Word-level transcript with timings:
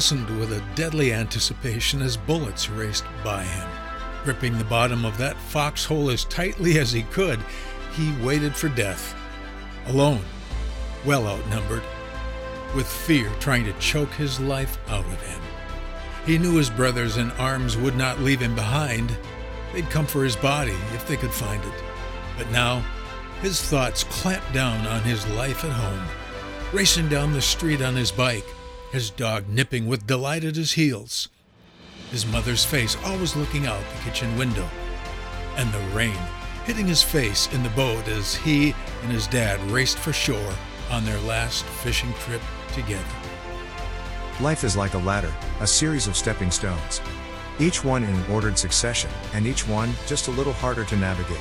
listened 0.00 0.40
with 0.40 0.50
a 0.50 0.64
deadly 0.74 1.12
anticipation 1.12 2.00
as 2.00 2.16
bullets 2.16 2.70
raced 2.70 3.04
by 3.22 3.42
him. 3.42 3.68
Gripping 4.24 4.56
the 4.56 4.64
bottom 4.64 5.04
of 5.04 5.18
that 5.18 5.36
foxhole 5.36 6.08
as 6.08 6.24
tightly 6.24 6.78
as 6.78 6.90
he 6.90 7.02
could, 7.02 7.38
he 7.92 8.10
waited 8.24 8.56
for 8.56 8.70
death. 8.70 9.14
Alone, 9.88 10.22
well 11.04 11.26
outnumbered, 11.26 11.82
with 12.74 12.86
fear 12.86 13.30
trying 13.40 13.62
to 13.66 13.74
choke 13.74 14.10
his 14.12 14.40
life 14.40 14.78
out 14.88 15.04
of 15.04 15.20
him. 15.20 15.42
He 16.24 16.38
knew 16.38 16.56
his 16.56 16.70
brothers 16.70 17.18
in 17.18 17.30
arms 17.32 17.76
would 17.76 17.94
not 17.94 18.20
leave 18.20 18.40
him 18.40 18.54
behind. 18.54 19.14
They'd 19.74 19.90
come 19.90 20.06
for 20.06 20.24
his 20.24 20.34
body 20.34 20.78
if 20.94 21.06
they 21.06 21.18
could 21.18 21.30
find 21.30 21.62
it. 21.62 21.84
But 22.38 22.50
now, 22.50 22.82
his 23.42 23.60
thoughts 23.60 24.04
clamped 24.04 24.50
down 24.54 24.86
on 24.86 25.02
his 25.02 25.28
life 25.32 25.62
at 25.62 25.72
home. 25.72 26.08
Racing 26.72 27.10
down 27.10 27.34
the 27.34 27.42
street 27.42 27.82
on 27.82 27.94
his 27.94 28.10
bike, 28.10 28.46
his 28.92 29.10
dog 29.10 29.48
nipping 29.48 29.86
with 29.86 30.06
delight 30.06 30.44
at 30.44 30.56
his 30.56 30.72
heels. 30.72 31.28
His 32.10 32.26
mother's 32.26 32.64
face 32.64 32.96
always 33.04 33.36
looking 33.36 33.66
out 33.66 33.82
the 33.94 34.10
kitchen 34.10 34.36
window. 34.36 34.68
And 35.56 35.72
the 35.72 35.96
rain 35.96 36.18
hitting 36.64 36.86
his 36.86 37.02
face 37.02 37.52
in 37.52 37.62
the 37.62 37.68
boat 37.70 38.06
as 38.08 38.34
he 38.34 38.74
and 39.02 39.10
his 39.10 39.26
dad 39.26 39.60
raced 39.70 39.98
for 39.98 40.12
shore 40.12 40.54
on 40.90 41.04
their 41.04 41.18
last 41.20 41.64
fishing 41.64 42.12
trip 42.14 42.42
together. 42.72 43.04
Life 44.40 44.64
is 44.64 44.76
like 44.76 44.94
a 44.94 44.98
ladder, 44.98 45.32
a 45.60 45.66
series 45.66 46.06
of 46.06 46.16
stepping 46.16 46.50
stones. 46.50 47.00
Each 47.58 47.84
one 47.84 48.04
in 48.04 48.14
an 48.14 48.30
ordered 48.30 48.58
succession, 48.58 49.10
and 49.34 49.46
each 49.46 49.66
one 49.68 49.92
just 50.06 50.28
a 50.28 50.32
little 50.32 50.52
harder 50.52 50.84
to 50.84 50.96
navigate. 50.96 51.38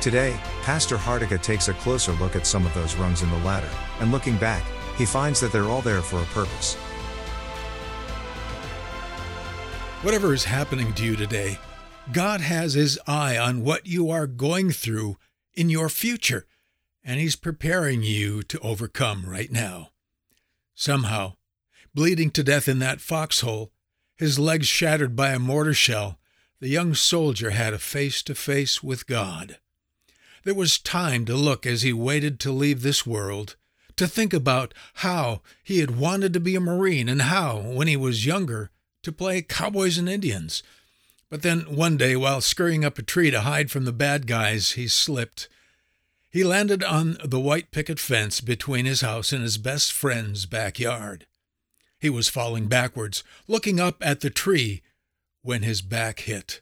Today, 0.00 0.38
Pastor 0.62 0.96
Hardika 0.96 1.40
takes 1.40 1.68
a 1.68 1.74
closer 1.74 2.12
look 2.12 2.36
at 2.36 2.46
some 2.46 2.66
of 2.66 2.74
those 2.74 2.96
rungs 2.96 3.22
in 3.22 3.30
the 3.30 3.38
ladder, 3.38 3.70
and 4.00 4.10
looking 4.10 4.36
back, 4.36 4.64
he 4.96 5.06
finds 5.06 5.40
that 5.40 5.52
they're 5.52 5.64
all 5.64 5.82
there 5.82 6.02
for 6.02 6.20
a 6.20 6.26
purpose. 6.26 6.76
Whatever 10.04 10.34
is 10.34 10.44
happening 10.44 10.92
to 10.94 11.02
you 11.02 11.16
today, 11.16 11.58
God 12.12 12.42
has 12.42 12.74
His 12.74 12.98
eye 13.06 13.38
on 13.38 13.64
what 13.64 13.86
you 13.86 14.10
are 14.10 14.26
going 14.26 14.70
through 14.70 15.16
in 15.54 15.70
your 15.70 15.88
future, 15.88 16.44
and 17.02 17.18
He's 17.18 17.36
preparing 17.36 18.02
you 18.02 18.42
to 18.42 18.58
overcome 18.58 19.24
right 19.26 19.50
now. 19.50 19.92
Somehow, 20.74 21.36
bleeding 21.94 22.30
to 22.32 22.44
death 22.44 22.68
in 22.68 22.80
that 22.80 23.00
foxhole, 23.00 23.72
his 24.14 24.38
legs 24.38 24.66
shattered 24.66 25.16
by 25.16 25.30
a 25.30 25.38
mortar 25.38 25.72
shell, 25.72 26.18
the 26.60 26.68
young 26.68 26.94
soldier 26.94 27.48
had 27.50 27.72
a 27.72 27.78
face 27.78 28.22
to 28.24 28.34
face 28.34 28.82
with 28.82 29.06
God. 29.06 29.56
There 30.44 30.52
was 30.52 30.78
time 30.78 31.24
to 31.24 31.34
look 31.34 31.64
as 31.64 31.80
he 31.80 31.94
waited 31.94 32.38
to 32.40 32.52
leave 32.52 32.82
this 32.82 33.06
world, 33.06 33.56
to 33.96 34.06
think 34.06 34.34
about 34.34 34.74
how 34.96 35.40
he 35.62 35.78
had 35.78 35.96
wanted 35.96 36.34
to 36.34 36.40
be 36.40 36.56
a 36.56 36.60
Marine 36.60 37.08
and 37.08 37.22
how, 37.22 37.56
when 37.60 37.88
he 37.88 37.96
was 37.96 38.26
younger, 38.26 38.70
to 39.04 39.12
play 39.12 39.42
cowboys 39.42 39.98
and 39.98 40.08
Indians. 40.08 40.62
But 41.30 41.42
then 41.42 41.60
one 41.74 41.96
day, 41.96 42.16
while 42.16 42.40
scurrying 42.40 42.84
up 42.84 42.98
a 42.98 43.02
tree 43.02 43.30
to 43.30 43.40
hide 43.40 43.70
from 43.70 43.84
the 43.84 43.92
bad 43.92 44.26
guys, 44.26 44.72
he 44.72 44.86
slipped. 44.88 45.48
He 46.30 46.44
landed 46.44 46.82
on 46.82 47.16
the 47.24 47.40
white 47.40 47.70
picket 47.70 47.98
fence 47.98 48.40
between 48.40 48.86
his 48.86 49.00
house 49.00 49.32
and 49.32 49.42
his 49.42 49.58
best 49.58 49.92
friend's 49.92 50.46
backyard. 50.46 51.26
He 51.98 52.10
was 52.10 52.28
falling 52.28 52.66
backwards, 52.66 53.24
looking 53.48 53.80
up 53.80 53.96
at 54.00 54.20
the 54.20 54.30
tree, 54.30 54.82
when 55.42 55.62
his 55.62 55.82
back 55.82 56.20
hit. 56.20 56.60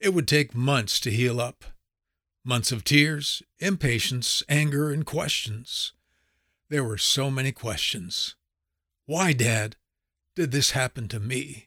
It 0.00 0.14
would 0.14 0.28
take 0.28 0.54
months 0.54 1.00
to 1.00 1.10
heal 1.10 1.40
up. 1.40 1.64
Months 2.44 2.72
of 2.72 2.84
tears, 2.84 3.42
impatience, 3.58 4.42
anger, 4.48 4.90
and 4.90 5.04
questions. 5.04 5.92
There 6.68 6.84
were 6.84 6.98
so 6.98 7.30
many 7.30 7.52
questions. 7.52 8.34
Why, 9.06 9.32
Dad, 9.32 9.76
did 10.34 10.50
this 10.50 10.70
happen 10.72 11.08
to 11.08 11.20
me? 11.20 11.65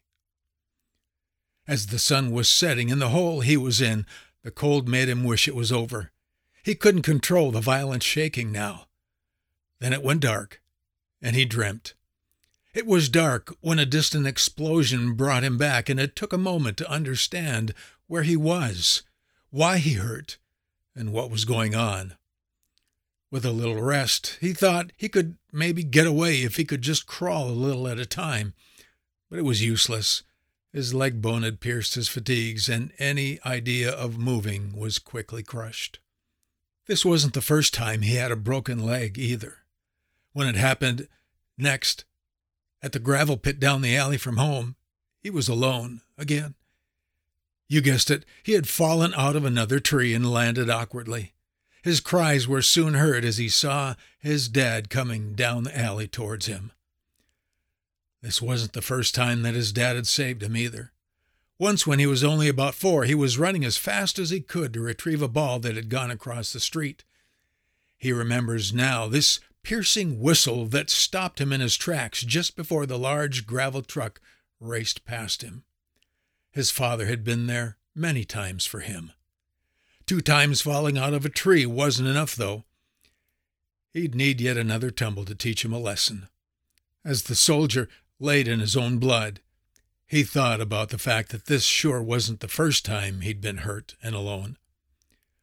As 1.69 1.85
the 1.85 1.99
sun 1.99 2.31
was 2.31 2.49
setting 2.49 2.89
in 2.89 2.97
the 2.97 3.09
hole 3.09 3.41
he 3.41 3.55
was 3.55 3.79
in, 3.79 4.07
the 4.41 4.49
cold 4.49 4.87
made 4.87 5.07
him 5.07 5.23
wish 5.23 5.47
it 5.47 5.53
was 5.53 5.71
over. 5.71 6.09
He 6.63 6.73
couldn't 6.73 7.03
control 7.03 7.51
the 7.51 7.61
violent 7.61 8.01
shaking 8.01 8.51
now. 8.51 8.87
Then 9.79 9.93
it 9.93 10.01
went 10.01 10.21
dark, 10.21 10.63
and 11.21 11.35
he 11.35 11.45
dreamt. 11.45 11.93
It 12.73 12.87
was 12.87 13.07
dark 13.07 13.55
when 13.61 13.77
a 13.77 13.85
distant 13.85 14.25
explosion 14.25 15.13
brought 15.13 15.43
him 15.43 15.59
back, 15.59 15.89
and 15.89 15.99
it 15.99 16.15
took 16.15 16.33
a 16.33 16.39
moment 16.39 16.75
to 16.77 16.89
understand 16.89 17.75
where 18.07 18.23
he 18.23 18.35
was, 18.35 19.03
why 19.51 19.77
he 19.77 19.93
hurt, 19.93 20.39
and 20.95 21.13
what 21.13 21.29
was 21.29 21.45
going 21.45 21.75
on. 21.75 22.15
With 23.29 23.45
a 23.45 23.51
little 23.51 23.79
rest, 23.79 24.39
he 24.41 24.53
thought 24.53 24.91
he 24.97 25.07
could 25.07 25.37
maybe 25.53 25.83
get 25.83 26.07
away 26.07 26.41
if 26.41 26.55
he 26.55 26.65
could 26.65 26.81
just 26.81 27.05
crawl 27.05 27.47
a 27.47 27.51
little 27.51 27.87
at 27.87 27.99
a 27.99 28.07
time. 28.07 28.55
But 29.29 29.37
it 29.37 29.45
was 29.45 29.63
useless. 29.63 30.23
His 30.71 30.93
leg 30.93 31.21
bone 31.21 31.43
had 31.43 31.59
pierced 31.59 31.95
his 31.95 32.09
fatigues, 32.09 32.69
and 32.69 32.91
any 32.99 33.39
idea 33.45 33.91
of 33.91 34.19
moving 34.19 34.75
was 34.75 34.99
quickly 34.99 35.41
crushed. 35.41 35.99
This 36.85 37.03
wasn't 37.03 37.33
the 37.33 37.41
first 37.41 37.73
time 37.73 38.01
he 38.01 38.15
had 38.15 38.31
a 38.31 38.35
broken 38.35 38.83
leg 38.83 39.17
either. 39.17 39.59
When 40.33 40.47
it 40.47 40.55
happened 40.55 41.07
next, 41.57 42.05
at 42.81 42.91
the 42.91 42.99
gravel 42.99 43.37
pit 43.37 43.59
down 43.59 43.81
the 43.81 43.95
alley 43.95 44.17
from 44.17 44.37
home, 44.37 44.75
he 45.21 45.29
was 45.29 45.47
alone 45.47 46.01
again. 46.17 46.55
You 47.67 47.81
guessed 47.81 48.09
it, 48.09 48.25
he 48.41 48.53
had 48.53 48.67
fallen 48.67 49.13
out 49.15 49.35
of 49.35 49.45
another 49.45 49.79
tree 49.79 50.13
and 50.13 50.31
landed 50.31 50.69
awkwardly. 50.69 51.33
His 51.83 51.99
cries 51.99 52.47
were 52.47 52.61
soon 52.61 52.95
heard 52.95 53.23
as 53.23 53.37
he 53.37 53.49
saw 53.49 53.95
his 54.19 54.49
dad 54.49 54.89
coming 54.89 55.33
down 55.33 55.63
the 55.63 55.77
alley 55.77 56.07
towards 56.07 56.47
him. 56.47 56.71
This 58.21 58.41
wasn't 58.41 58.73
the 58.73 58.81
first 58.81 59.15
time 59.15 59.43
that 59.43 59.53
his 59.53 59.71
dad 59.71 59.95
had 59.95 60.07
saved 60.07 60.43
him 60.43 60.57
either. 60.57 60.91
Once, 61.57 61.85
when 61.85 61.99
he 61.99 62.05
was 62.05 62.23
only 62.23 62.47
about 62.47 62.75
four, 62.75 63.03
he 63.03 63.15
was 63.15 63.37
running 63.37 63.65
as 63.65 63.77
fast 63.77 64.17
as 64.17 64.29
he 64.29 64.39
could 64.39 64.73
to 64.73 64.81
retrieve 64.81 65.21
a 65.21 65.27
ball 65.27 65.59
that 65.59 65.75
had 65.75 65.89
gone 65.89 66.11
across 66.11 66.53
the 66.53 66.59
street. 66.59 67.03
He 67.97 68.13
remembers 68.13 68.73
now 68.73 69.07
this 69.07 69.39
piercing 69.61 70.21
whistle 70.21 70.65
that 70.67 70.89
stopped 70.89 71.41
him 71.41 71.51
in 71.51 71.59
his 71.59 71.75
tracks 71.75 72.21
just 72.21 72.55
before 72.55 72.85
the 72.85 72.97
large 72.97 73.45
gravel 73.45 73.81
truck 73.81 74.21
raced 74.59 75.05
past 75.05 75.41
him. 75.41 75.63
His 76.51 76.71
father 76.71 77.05
had 77.07 77.23
been 77.23 77.47
there 77.47 77.77
many 77.93 78.23
times 78.23 78.65
for 78.65 78.79
him. 78.79 79.11
Two 80.05 80.21
times 80.21 80.61
falling 80.61 80.97
out 80.97 81.13
of 81.13 81.25
a 81.25 81.29
tree 81.29 81.65
wasn't 81.65 82.09
enough, 82.09 82.35
though. 82.35 82.63
He'd 83.91 84.15
need 84.15 84.39
yet 84.39 84.57
another 84.57 84.91
tumble 84.91 85.25
to 85.25 85.35
teach 85.35 85.63
him 85.63 85.73
a 85.73 85.79
lesson. 85.79 86.29
As 87.03 87.23
the 87.23 87.35
soldier 87.35 87.89
laid 88.19 88.47
in 88.47 88.59
his 88.59 88.75
own 88.75 88.97
blood, 88.97 89.39
he 90.05 90.23
thought 90.23 90.59
about 90.59 90.89
the 90.89 90.97
fact 90.97 91.29
that 91.29 91.45
this 91.45 91.63
sure 91.63 92.01
wasn't 92.01 92.39
the 92.39 92.47
first 92.47 92.83
time 92.83 93.21
he'd 93.21 93.41
been 93.41 93.57
hurt 93.57 93.95
and 94.01 94.15
alone. 94.15 94.57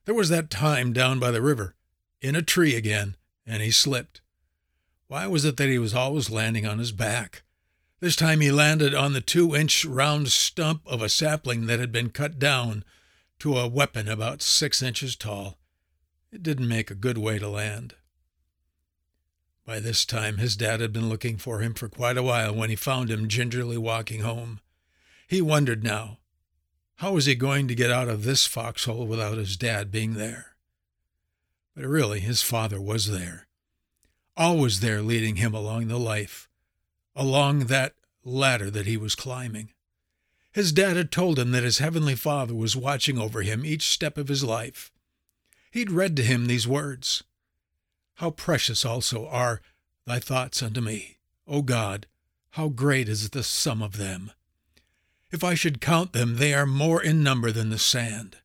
There 0.05 0.15
was 0.15 0.29
that 0.29 0.51
time 0.51 0.93
down 0.93 1.19
by 1.19 1.31
the 1.31 1.43
river, 1.43 1.75
in 2.21 2.35
a 2.37 2.43
tree 2.43 2.75
again, 2.75 3.17
and 3.47 3.63
he 3.63 3.71
slipped. 3.71 4.21
Why 5.09 5.27
was 5.27 5.45
it 5.45 5.57
that 5.57 5.69
he 5.69 5.79
was 5.79 5.95
always 5.95 6.31
landing 6.31 6.67
on 6.67 6.79
his 6.79 6.93
back? 6.93 7.43
This 8.01 8.17
time 8.17 8.41
he 8.41 8.51
landed 8.51 8.95
on 8.95 9.13
the 9.13 9.21
two 9.21 9.55
inch 9.55 9.85
round 9.85 10.29
stump 10.29 10.83
of 10.87 11.01
a 11.01 11.09
sapling 11.09 11.67
that 11.67 11.81
had 11.81 11.93
been 11.93 12.11
cut 12.11 12.39
down 12.39 12.85
to 13.39 13.57
a 13.57 13.69
weapon 13.69 14.09
about 14.09 14.43
six 14.43 14.83
inches 14.83 15.17
tall. 15.17 15.59
It 16.33 16.43
didn't 16.43 16.69
make 16.69 16.91
a 16.91 16.95
good 16.95 17.19
way 17.19 17.39
to 17.39 17.49
land. 17.49 17.95
By 19.67 19.81
this 19.81 20.05
time, 20.05 20.39
his 20.39 20.55
dad 20.57 20.79
had 20.79 20.93
been 20.93 21.09
looking 21.09 21.39
for 21.39 21.59
him 21.59 21.75
for 21.75 21.89
quite 21.89 22.17
a 22.17 22.23
while 22.23 22.55
when 22.55 22.71
he 22.71 22.77
found 22.77 23.11
him 23.11 23.27
gingerly 23.27 23.77
walking 23.77 24.21
home. 24.21 24.61
He 25.27 25.43
wondered 25.43 25.83
now, 25.83 26.19
how 26.99 27.13
was 27.13 27.27
he 27.27 27.35
going 27.35 27.67
to 27.67 27.75
get 27.75 27.91
out 27.91 28.09
of 28.09 28.23
this 28.23 28.47
foxhole 28.47 29.09
without 29.09 29.39
his 29.39 29.57
dad 29.57 29.91
being 29.91 30.15
there? 30.15 30.55
But 31.75 31.85
really, 31.85 32.21
his 32.21 32.43
father 32.43 32.81
was 32.81 33.11
there, 33.11 33.49
always 34.37 34.79
there 34.79 35.03
leading 35.03 35.37
him 35.37 35.53
along 35.53 35.89
the 35.89 35.99
life, 35.99 36.49
along 37.17 37.67
that 37.67 37.97
ladder 38.25 38.71
that 38.71 38.87
he 38.87 38.97
was 38.97 39.17
climbing. 39.17 39.73
His 40.53 40.71
dad 40.73 40.97
had 40.97 41.11
told 41.11 41.41
him 41.41 41.51
that 41.51 41.65
his 41.65 41.79
heavenly 41.79 42.15
Father 42.15 42.55
was 42.55 42.77
watching 42.77 43.19
over 43.19 43.43
him 43.43 43.67
each 43.67 43.91
step 43.91 44.17
of 44.17 44.29
his 44.29 44.45
life. 44.45 44.93
He'd 45.73 45.91
read 45.91 46.17
to 46.17 46.23
him 46.23 46.47
these 46.47 46.69
words 46.69 47.25
how 48.17 48.31
precious 48.31 48.85
also 48.85 49.27
are 49.29 49.61
thy 50.07 50.19
thoughts 50.19 50.63
unto 50.63 50.81
me, 50.81 51.19
O 51.47 51.63
God, 51.63 52.07
how 52.51 52.69
great 52.69 53.09
is 53.09 53.31
the 53.31 53.43
sum 53.43 53.83
of 53.83 53.97
them. 53.97 54.33
If 55.31 55.45
I 55.45 55.55
should 55.55 55.81
count 55.81 56.13
them, 56.13 56.37
they 56.37 56.55
are 56.55 56.67
more 56.67 57.03
in 57.03 57.23
number 57.23 57.51
than 57.51 57.71
the 57.71 57.79
sand. 57.79 58.39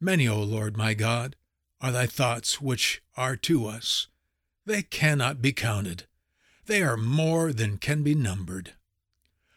Many, 0.00 0.28
O 0.28 0.40
Lord 0.42 0.76
my 0.76 0.94
God, 0.94 1.36
are 1.80 1.92
thy 1.92 2.06
thoughts 2.06 2.60
which 2.60 3.02
are 3.16 3.36
to 3.36 3.66
us. 3.66 4.06
They 4.64 4.82
cannot 4.82 5.42
be 5.42 5.52
counted. 5.52 6.04
They 6.66 6.82
are 6.82 6.96
more 6.96 7.52
than 7.52 7.78
can 7.78 8.02
be 8.02 8.14
numbered. 8.14 8.72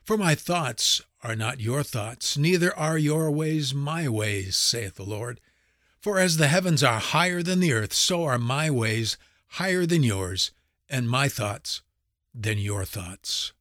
For 0.04 0.18
my 0.18 0.36
thoughts 0.36 1.02
are 1.24 1.36
not 1.36 1.60
your 1.60 1.84
thoughts, 1.84 2.38
neither 2.38 2.76
are 2.76 2.98
your 2.98 3.30
ways 3.30 3.74
my 3.74 4.10
ways, 4.10 4.58
saith 4.58 4.96
the 4.96 5.04
Lord. 5.04 5.40
For 6.02 6.18
as 6.18 6.38
the 6.38 6.48
heavens 6.48 6.84
are 6.84 7.00
higher 7.00 7.44
than 7.44 7.60
the 7.60 7.74
earth, 7.74 7.94
so 7.94 8.24
are 8.24 8.40
my 8.40 8.72
ways 8.72 9.18
higher 9.50 9.86
than 9.86 10.02
yours, 10.02 10.52
and 10.90 11.08
my 11.08 11.30
thoughts 11.30 11.82
than 12.34 12.58
your 12.58 12.86
thoughts. 12.86 13.54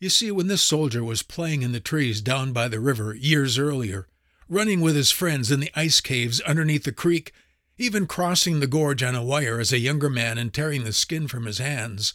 You 0.00 0.08
see, 0.08 0.30
when 0.30 0.48
this 0.48 0.62
soldier 0.62 1.04
was 1.04 1.22
playing 1.22 1.62
in 1.62 1.72
the 1.72 1.78
trees 1.78 2.20
down 2.20 2.52
by 2.52 2.68
the 2.68 2.80
river 2.80 3.14
years 3.14 3.58
earlier, 3.58 4.08
running 4.48 4.80
with 4.80 4.96
his 4.96 5.10
friends 5.10 5.50
in 5.50 5.60
the 5.60 5.70
ice 5.76 6.00
caves 6.00 6.40
underneath 6.40 6.84
the 6.84 6.92
creek, 6.92 7.32
even 7.78 8.06
crossing 8.06 8.60
the 8.60 8.66
gorge 8.66 9.02
on 9.02 9.14
a 9.14 9.22
wire 9.22 9.60
as 9.60 9.72
a 9.72 9.78
younger 9.78 10.10
man 10.10 10.38
and 10.38 10.52
tearing 10.52 10.84
the 10.84 10.92
skin 10.92 11.28
from 11.28 11.46
his 11.46 11.58
hands, 11.58 12.14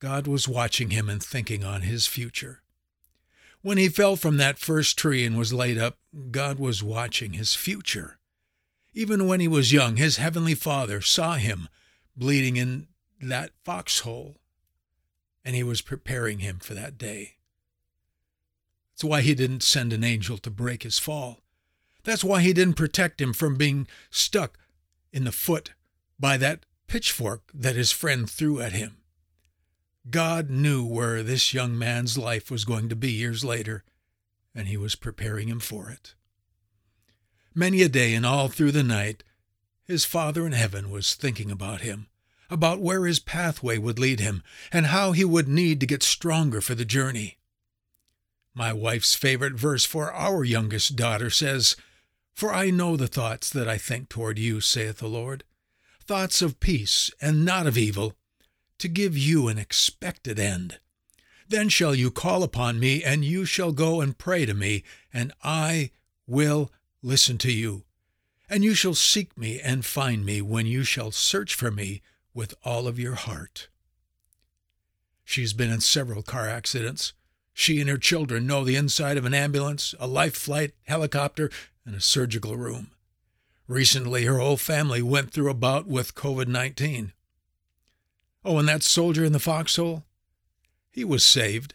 God 0.00 0.26
was 0.26 0.48
watching 0.48 0.90
him 0.90 1.08
and 1.08 1.22
thinking 1.22 1.62
on 1.64 1.82
his 1.82 2.06
future. 2.06 2.63
When 3.64 3.78
he 3.78 3.88
fell 3.88 4.16
from 4.16 4.36
that 4.36 4.58
first 4.58 4.98
tree 4.98 5.24
and 5.24 5.38
was 5.38 5.54
laid 5.54 5.78
up, 5.78 5.96
God 6.30 6.58
was 6.58 6.82
watching 6.82 7.32
his 7.32 7.54
future. 7.54 8.18
Even 8.92 9.26
when 9.26 9.40
he 9.40 9.48
was 9.48 9.72
young, 9.72 9.96
his 9.96 10.18
heavenly 10.18 10.54
Father 10.54 11.00
saw 11.00 11.36
him 11.36 11.70
bleeding 12.14 12.58
in 12.58 12.88
that 13.22 13.52
foxhole, 13.64 14.36
and 15.46 15.56
he 15.56 15.62
was 15.62 15.80
preparing 15.80 16.40
him 16.40 16.58
for 16.58 16.74
that 16.74 16.98
day. 16.98 17.36
That's 18.92 19.04
why 19.04 19.22
he 19.22 19.34
didn't 19.34 19.62
send 19.62 19.94
an 19.94 20.04
angel 20.04 20.36
to 20.36 20.50
break 20.50 20.82
his 20.82 20.98
fall. 20.98 21.40
That's 22.02 22.22
why 22.22 22.42
he 22.42 22.52
didn't 22.52 22.74
protect 22.74 23.18
him 23.18 23.32
from 23.32 23.56
being 23.56 23.88
stuck 24.10 24.58
in 25.10 25.24
the 25.24 25.32
foot 25.32 25.72
by 26.20 26.36
that 26.36 26.66
pitchfork 26.86 27.50
that 27.54 27.76
his 27.76 27.92
friend 27.92 28.28
threw 28.28 28.60
at 28.60 28.72
him. 28.72 28.98
God 30.08 30.50
knew 30.50 30.84
where 30.84 31.22
this 31.22 31.54
young 31.54 31.78
man's 31.78 32.18
life 32.18 32.50
was 32.50 32.64
going 32.64 32.88
to 32.90 32.96
be 32.96 33.10
years 33.10 33.44
later, 33.44 33.84
and 34.54 34.68
he 34.68 34.76
was 34.76 34.94
preparing 34.94 35.48
him 35.48 35.60
for 35.60 35.88
it. 35.88 36.14
Many 37.54 37.82
a 37.82 37.88
day 37.88 38.14
and 38.14 38.26
all 38.26 38.48
through 38.48 38.72
the 38.72 38.82
night, 38.82 39.24
his 39.84 40.04
Father 40.04 40.46
in 40.46 40.52
heaven 40.52 40.90
was 40.90 41.14
thinking 41.14 41.50
about 41.50 41.80
him, 41.80 42.08
about 42.50 42.80
where 42.80 43.06
his 43.06 43.18
pathway 43.18 43.78
would 43.78 43.98
lead 43.98 44.20
him, 44.20 44.42
and 44.72 44.86
how 44.86 45.12
he 45.12 45.24
would 45.24 45.48
need 45.48 45.80
to 45.80 45.86
get 45.86 46.02
stronger 46.02 46.60
for 46.60 46.74
the 46.74 46.84
journey. 46.84 47.38
My 48.54 48.72
wife's 48.72 49.14
favorite 49.14 49.54
verse 49.54 49.84
for 49.84 50.12
our 50.12 50.44
youngest 50.44 50.96
daughter 50.96 51.30
says, 51.30 51.76
For 52.34 52.52
I 52.52 52.70
know 52.70 52.96
the 52.96 53.08
thoughts 53.08 53.50
that 53.50 53.68
I 53.68 53.78
think 53.78 54.08
toward 54.08 54.38
you, 54.38 54.60
saith 54.60 54.98
the 54.98 55.08
Lord, 55.08 55.44
thoughts 56.06 56.42
of 56.42 56.60
peace 56.60 57.10
and 57.20 57.44
not 57.44 57.66
of 57.66 57.78
evil, 57.78 58.14
to 58.84 58.88
give 58.88 59.16
you 59.16 59.48
an 59.48 59.56
expected 59.56 60.38
end. 60.38 60.78
Then 61.48 61.70
shall 61.70 61.94
you 61.94 62.10
call 62.10 62.42
upon 62.42 62.78
me, 62.78 63.02
and 63.02 63.24
you 63.24 63.46
shall 63.46 63.72
go 63.72 64.02
and 64.02 64.18
pray 64.18 64.44
to 64.44 64.52
me, 64.52 64.84
and 65.10 65.32
I 65.42 65.90
will 66.26 66.70
listen 67.00 67.38
to 67.38 67.50
you. 67.50 67.84
And 68.46 68.62
you 68.62 68.74
shall 68.74 68.92
seek 68.92 69.38
me 69.38 69.58
and 69.58 69.86
find 69.86 70.22
me 70.22 70.42
when 70.42 70.66
you 70.66 70.84
shall 70.84 71.12
search 71.12 71.54
for 71.54 71.70
me 71.70 72.02
with 72.34 72.52
all 72.62 72.86
of 72.86 72.98
your 72.98 73.14
heart. 73.14 73.68
She's 75.24 75.54
been 75.54 75.70
in 75.70 75.80
several 75.80 76.22
car 76.22 76.46
accidents. 76.46 77.14
She 77.54 77.80
and 77.80 77.88
her 77.88 77.96
children 77.96 78.46
know 78.46 78.64
the 78.64 78.76
inside 78.76 79.16
of 79.16 79.24
an 79.24 79.32
ambulance, 79.32 79.94
a 79.98 80.06
life 80.06 80.36
flight 80.36 80.72
helicopter, 80.82 81.50
and 81.86 81.94
a 81.94 82.02
surgical 82.02 82.58
room. 82.58 82.90
Recently, 83.66 84.26
her 84.26 84.40
whole 84.40 84.58
family 84.58 85.00
went 85.00 85.30
through 85.30 85.48
a 85.48 85.54
bout 85.54 85.86
with 85.86 86.14
COVID 86.14 86.48
19. 86.48 87.14
Oh, 88.44 88.58
and 88.58 88.68
that 88.68 88.82
soldier 88.82 89.24
in 89.24 89.32
the 89.32 89.38
foxhole? 89.38 90.04
He 90.90 91.04
was 91.04 91.24
saved. 91.24 91.74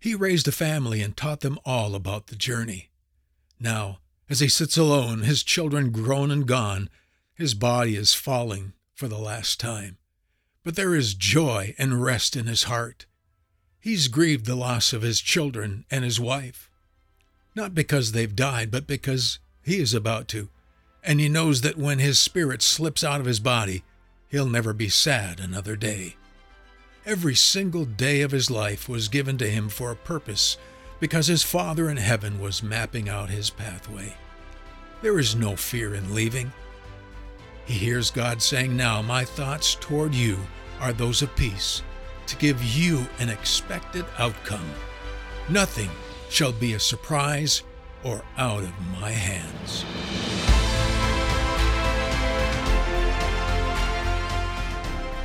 He 0.00 0.14
raised 0.14 0.48
a 0.48 0.52
family 0.52 1.00
and 1.00 1.16
taught 1.16 1.40
them 1.40 1.58
all 1.64 1.94
about 1.94 2.26
the 2.26 2.36
journey. 2.36 2.90
Now, 3.60 3.98
as 4.28 4.40
he 4.40 4.48
sits 4.48 4.76
alone, 4.76 5.22
his 5.22 5.42
children 5.44 5.92
grown 5.92 6.30
and 6.30 6.46
gone, 6.46 6.90
his 7.34 7.54
body 7.54 7.96
is 7.96 8.14
falling 8.14 8.72
for 8.94 9.06
the 9.06 9.18
last 9.18 9.60
time. 9.60 9.98
But 10.64 10.76
there 10.76 10.94
is 10.94 11.14
joy 11.14 11.74
and 11.78 12.02
rest 12.02 12.36
in 12.36 12.46
his 12.46 12.64
heart. 12.64 13.06
He's 13.80 14.08
grieved 14.08 14.46
the 14.46 14.54
loss 14.54 14.92
of 14.92 15.02
his 15.02 15.20
children 15.20 15.84
and 15.90 16.04
his 16.04 16.20
wife. 16.20 16.70
Not 17.54 17.74
because 17.74 18.12
they've 18.12 18.34
died, 18.34 18.70
but 18.70 18.86
because 18.86 19.38
he 19.62 19.78
is 19.78 19.94
about 19.94 20.28
to. 20.28 20.48
And 21.04 21.20
he 21.20 21.28
knows 21.28 21.60
that 21.62 21.76
when 21.76 21.98
his 21.98 22.18
spirit 22.18 22.62
slips 22.62 23.02
out 23.02 23.20
of 23.20 23.26
his 23.26 23.40
body, 23.40 23.82
he'll 24.32 24.48
never 24.48 24.72
be 24.72 24.88
sad 24.88 25.38
another 25.38 25.76
day. 25.76 26.16
Every 27.06 27.34
single 27.34 27.84
day 27.84 28.22
of 28.22 28.32
his 28.32 28.50
life 28.50 28.88
was 28.88 29.08
given 29.08 29.38
to 29.38 29.48
him 29.48 29.68
for 29.68 29.92
a 29.92 29.96
purpose 29.96 30.56
because 30.98 31.26
his 31.26 31.42
Father 31.42 31.90
in 31.90 31.98
heaven 31.98 32.40
was 32.40 32.62
mapping 32.62 33.08
out 33.08 33.28
his 33.28 33.50
pathway. 33.50 34.14
There 35.02 35.18
is 35.18 35.36
no 35.36 35.54
fear 35.54 35.94
in 35.94 36.14
leaving. 36.14 36.52
He 37.66 37.74
hears 37.74 38.10
God 38.10 38.40
saying, 38.40 38.76
Now 38.76 39.02
my 39.02 39.24
thoughts 39.24 39.76
toward 39.80 40.14
you 40.14 40.38
are 40.80 40.92
those 40.92 41.22
of 41.22 41.34
peace, 41.36 41.82
to 42.26 42.36
give 42.36 42.62
you 42.62 43.06
an 43.18 43.28
expected 43.28 44.04
outcome. 44.18 44.70
Nothing 45.48 45.90
shall 46.30 46.52
be 46.52 46.74
a 46.74 46.80
surprise 46.80 47.62
or 48.04 48.24
out 48.36 48.62
of 48.62 48.72
my 49.00 49.10
hands. 49.10 49.84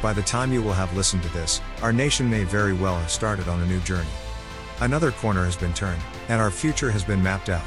By 0.07 0.13
the 0.13 0.21
time 0.21 0.53
you 0.53 0.63
will 0.63 0.71
have 0.71 0.95
listened 0.95 1.21
to 1.23 1.33
this, 1.33 1.59
our 1.81 1.91
nation 1.91 2.29
may 2.29 2.45
very 2.45 2.71
well 2.71 2.97
have 2.97 3.11
started 3.11 3.49
on 3.49 3.61
a 3.61 3.65
new 3.65 3.81
journey. 3.81 4.07
Another 4.79 5.11
corner 5.11 5.43
has 5.43 5.57
been 5.57 5.73
turned, 5.73 6.01
and 6.29 6.39
our 6.39 6.49
future 6.49 6.89
has 6.89 7.03
been 7.03 7.21
mapped 7.21 7.49
out. 7.49 7.65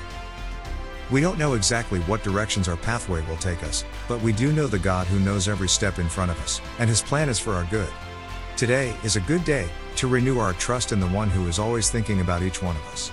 We 1.10 1.20
don't 1.20 1.38
know 1.38 1.52
exactly 1.52 2.00
what 2.00 2.22
directions 2.22 2.66
our 2.66 2.78
pathway 2.78 3.20
will 3.26 3.36
take 3.36 3.62
us, 3.62 3.84
but 4.08 4.22
we 4.22 4.32
do 4.32 4.54
know 4.54 4.68
the 4.68 4.78
God 4.78 5.06
who 5.06 5.18
knows 5.18 5.48
every 5.48 5.68
step 5.68 5.98
in 5.98 6.08
front 6.08 6.30
of 6.30 6.40
us, 6.40 6.62
and 6.78 6.88
his 6.88 7.02
plan 7.02 7.28
is 7.28 7.38
for 7.38 7.52
our 7.52 7.64
good. 7.64 7.92
Today 8.56 8.96
is 9.04 9.16
a 9.16 9.20
good 9.20 9.44
day 9.44 9.68
to 9.96 10.08
renew 10.08 10.38
our 10.38 10.54
trust 10.54 10.92
in 10.92 10.98
the 10.98 11.08
one 11.08 11.28
who 11.28 11.46
is 11.46 11.58
always 11.58 11.90
thinking 11.90 12.22
about 12.22 12.42
each 12.42 12.62
one 12.62 12.74
of 12.74 12.86
us. 12.86 13.12